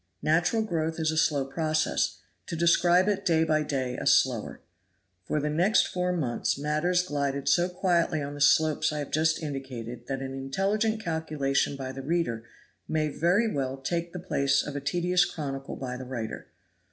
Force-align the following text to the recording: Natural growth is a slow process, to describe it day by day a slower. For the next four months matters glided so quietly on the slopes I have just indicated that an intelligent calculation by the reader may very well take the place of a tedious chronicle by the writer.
Natural 0.23 0.63
growth 0.63 0.99
is 0.99 1.11
a 1.11 1.15
slow 1.15 1.45
process, 1.45 2.17
to 2.47 2.55
describe 2.55 3.07
it 3.07 3.23
day 3.23 3.43
by 3.43 3.61
day 3.61 3.95
a 3.97 4.07
slower. 4.07 4.59
For 5.27 5.39
the 5.39 5.51
next 5.51 5.85
four 5.87 6.11
months 6.11 6.57
matters 6.57 7.03
glided 7.03 7.47
so 7.47 7.69
quietly 7.69 8.19
on 8.19 8.33
the 8.33 8.41
slopes 8.41 8.91
I 8.91 8.97
have 8.97 9.11
just 9.11 9.43
indicated 9.43 10.07
that 10.07 10.23
an 10.23 10.33
intelligent 10.33 11.03
calculation 11.03 11.75
by 11.75 11.91
the 11.91 12.01
reader 12.01 12.43
may 12.87 13.09
very 13.09 13.53
well 13.53 13.77
take 13.77 14.11
the 14.11 14.17
place 14.17 14.63
of 14.65 14.75
a 14.75 14.81
tedious 14.81 15.23
chronicle 15.23 15.75
by 15.75 15.97
the 15.97 16.05
writer. 16.05 16.47